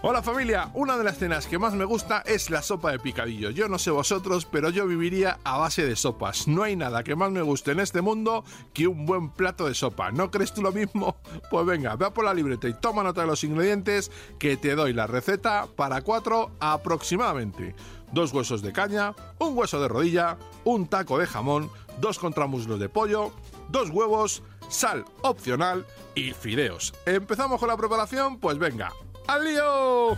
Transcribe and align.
Hola 0.00 0.22
familia, 0.22 0.70
una 0.74 0.96
de 0.96 1.02
las 1.02 1.18
cenas 1.18 1.48
que 1.48 1.58
más 1.58 1.74
me 1.74 1.84
gusta 1.84 2.22
es 2.24 2.50
la 2.50 2.62
sopa 2.62 2.92
de 2.92 3.00
picadillo. 3.00 3.50
Yo 3.50 3.66
no 3.66 3.80
sé 3.80 3.90
vosotros, 3.90 4.44
pero 4.44 4.70
yo 4.70 4.86
viviría 4.86 5.40
a 5.42 5.58
base 5.58 5.84
de 5.84 5.96
sopas. 5.96 6.46
No 6.46 6.62
hay 6.62 6.76
nada 6.76 7.02
que 7.02 7.16
más 7.16 7.32
me 7.32 7.42
guste 7.42 7.72
en 7.72 7.80
este 7.80 8.00
mundo 8.00 8.44
que 8.72 8.86
un 8.86 9.06
buen 9.06 9.28
plato 9.30 9.66
de 9.66 9.74
sopa. 9.74 10.12
¿No 10.12 10.30
crees 10.30 10.54
tú 10.54 10.62
lo 10.62 10.70
mismo? 10.70 11.16
Pues 11.50 11.66
venga, 11.66 11.96
ve 11.96 12.12
por 12.12 12.24
la 12.24 12.32
libreta 12.32 12.68
y 12.68 12.74
toma 12.74 13.02
nota 13.02 13.22
de 13.22 13.26
los 13.26 13.42
ingredientes 13.42 14.12
que 14.38 14.56
te 14.56 14.76
doy 14.76 14.92
la 14.92 15.08
receta 15.08 15.66
para 15.74 16.02
cuatro 16.02 16.52
aproximadamente. 16.60 17.74
Dos 18.12 18.32
huesos 18.32 18.62
de 18.62 18.72
caña, 18.72 19.16
un 19.40 19.58
hueso 19.58 19.80
de 19.80 19.88
rodilla, 19.88 20.38
un 20.62 20.86
taco 20.86 21.18
de 21.18 21.26
jamón, 21.26 21.70
dos 22.00 22.20
contramuslos 22.20 22.78
de 22.78 22.88
pollo, 22.88 23.32
dos 23.68 23.90
huevos, 23.90 24.44
sal 24.68 25.04
opcional 25.22 25.84
y 26.14 26.32
fideos. 26.34 26.94
¿Empezamos 27.04 27.58
con 27.58 27.68
la 27.68 27.76
preparación? 27.76 28.38
Pues 28.38 28.58
venga, 28.58 28.92
¡Al 29.28 29.44
lío! 29.44 30.16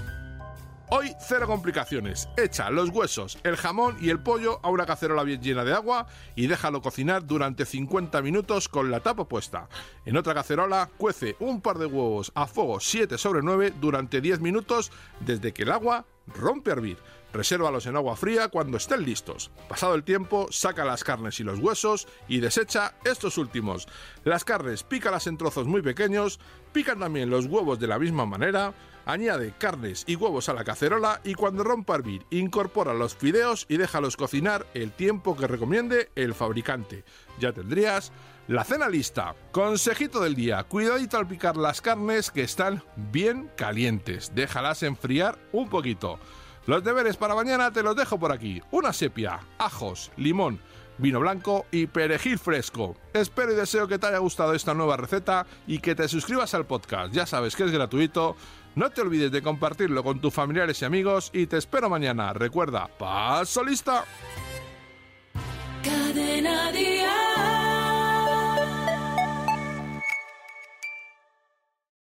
Hoy 0.89 1.13
cero 1.19 1.49
complicaciones. 1.49 2.29
Echa 2.37 2.71
los 2.71 2.91
huesos, 2.91 3.39
el 3.43 3.57
jamón 3.57 3.97
y 4.01 4.09
el 4.11 4.23
pollo 4.23 4.61
a 4.63 4.71
una 4.71 4.87
cacerola 4.87 5.25
bien 5.25 5.43
llena 5.43 5.65
de 5.65 5.75
agua 5.75 6.07
y 6.37 6.47
déjalo 6.47 6.81
cocinar 6.81 7.27
durante 7.27 7.67
50 7.67 8.23
minutos 8.23 8.69
con 8.69 8.89
la 8.89 9.01
tapa 9.01 9.25
puesta. 9.25 9.69
En 10.05 10.17
otra 10.17 10.33
cacerola 10.33 10.89
cuece 10.97 11.35
un 11.41 11.61
par 11.61 11.79
de 11.79 11.87
huevos 11.87 12.31
a 12.37 12.47
fuego 12.47 12.79
7 12.79 13.19
sobre 13.19 13.43
9 13.43 13.75
durante 13.81 14.21
10 14.21 14.39
minutos 14.39 14.93
desde 15.19 15.53
que 15.53 15.65
el 15.65 15.73
agua 15.73 16.07
rompe 16.29 16.71
a 16.71 16.75
hervir. 16.75 16.99
Resérvalos 17.33 17.87
en 17.87 17.95
agua 17.95 18.17
fría 18.17 18.49
cuando 18.49 18.77
estén 18.77 19.05
listos. 19.05 19.53
Pasado 19.69 19.95
el 19.95 20.03
tiempo, 20.03 20.49
saca 20.51 20.85
las 20.85 21.05
carnes 21.05 21.39
y 21.39 21.45
los 21.45 21.61
huesos 21.61 22.09
y 22.27 22.41
desecha 22.41 22.95
estos 23.05 23.39
últimos. 23.39 23.87
Las 24.25 24.45
carnes 24.45 24.83
pícalas 24.83 25.29
en 25.29 25.37
trozos 25.37 25.67
muy 25.67 25.83
pequeños, 25.83 26.41
pican 26.73 26.99
también 26.99 27.31
los 27.31 27.47
huevos 27.47 27.79
de 27.79 27.87
la 27.87 28.01
misma 28.01 28.27
manera, 28.27 28.75
añade 29.07 29.55
carnes 29.59 30.05
y 30.07 30.17
huevos 30.17 30.49
a 30.49 30.55
la 30.55 30.65
cacerola 30.65 31.21
y 31.25 31.35
cuando 31.35 31.65
rompa 31.65 31.95
a 31.95 31.97
hervir, 31.97 32.27
incorpora 32.31 32.95
los 32.95 33.15
fideos 33.15 33.67
y 33.69 33.77
déjalos 33.77 34.17
cocinar 34.17 34.67
el 34.75 34.93
tiempo 34.93 35.37
que 35.37 35.47
recomiende 35.47 36.11
el 36.15 36.35
fabricante. 36.35 37.05
Ya 37.39 37.53
tendrías 37.53 38.13
la 38.49 38.65
cena 38.65 38.89
lista. 38.89 39.35
Consejito 39.53 40.21
del 40.21 40.35
día, 40.35 40.65
cuidadito 40.65 41.19
al 41.19 41.29
picar 41.29 41.57
las 41.57 41.81
carnes 41.81 42.31
que 42.31 42.43
están 42.43 42.83
bien 42.97 43.51
calientes. 43.57 44.33
Déjalas 44.35 44.83
enfriar 44.83 45.39
un 45.53 45.69
poquito. 45.69 46.19
Los 46.67 46.85
deberes 46.85 47.17
para 47.17 47.35
mañana 47.35 47.73
te 47.73 47.83
los 47.83 47.97
dejo 47.97 48.19
por 48.19 48.33
aquí. 48.33 48.61
Una 48.71 48.93
sepia, 48.93 49.41
ajos, 49.59 50.11
limón, 50.17 50.61
vino 50.99 51.21
blanco 51.21 51.67
y 51.71 51.87
perejil 51.87 52.39
fresco. 52.39 52.97
Espero 53.15 53.53
y 53.53 53.57
deseo 53.57 53.89
que 53.89 53.99
te 53.99 54.07
haya 54.07 54.19
gustado 54.19 54.55
esta 54.55 54.75
nueva 54.75 54.97
receta 54.97 55.47
y 55.67 55.79
que 55.79 55.95
te 55.95 56.09
suscribas 56.09 56.53
al 56.55 56.67
podcast. 56.67 57.13
Ya 57.13 57.27
sabes 57.27 57.57
que 57.57 57.65
es 57.65 57.71
gratuito. 57.71 58.37
No 58.75 58.91
te 58.91 59.01
olvides 59.01 59.33
de 59.33 59.43
compartirlo 59.43 60.05
con 60.05 60.21
tus 60.21 60.33
familiares 60.33 60.81
y 60.83 60.85
amigos 60.85 61.31
y 61.33 61.47
te 61.47 61.57
espero 61.57 61.91
mañana. 61.91 62.33
Recuerda, 62.33 62.87
paso 62.87 63.65
lista. 63.65 64.05